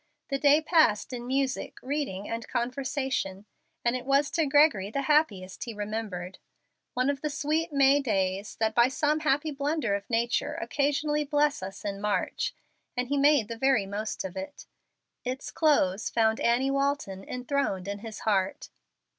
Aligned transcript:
The 0.29 0.39
day 0.39 0.61
passed 0.61 1.13
in 1.13 1.27
music, 1.27 1.77
reading, 1.83 2.27
and 2.27 2.47
conversation, 2.47 3.45
and 3.85 3.95
it 3.95 4.03
was 4.07 4.31
to 4.31 4.47
Gregory 4.47 4.89
the 4.89 5.03
happiest 5.03 5.65
he 5.65 5.75
remembered 5.75 6.39
one 6.95 7.07
of 7.07 7.21
the 7.21 7.29
sweet 7.29 7.71
May 7.71 7.99
days 8.01 8.55
that, 8.55 8.73
by 8.73 8.87
some 8.87 9.19
happy 9.19 9.51
blunder 9.51 9.93
of 9.93 10.09
nature, 10.09 10.55
occasionally 10.55 11.23
bless 11.23 11.61
us 11.61 11.85
in 11.85 12.01
March 12.01 12.55
and 12.97 13.09
he 13.09 13.15
made 13.19 13.47
the 13.47 13.55
very 13.59 13.85
most 13.85 14.25
of 14.25 14.35
it. 14.35 14.65
Its 15.23 15.51
close 15.51 16.09
found 16.09 16.39
Annie 16.39 16.71
Walton 16.71 17.23
enthroned 17.23 17.87
in 17.87 17.99
his 17.99 18.21
heart. 18.21 18.69